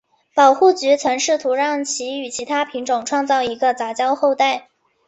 [0.33, 4.67] 保护局曾试图让其与其它品种创造一个杂交后代。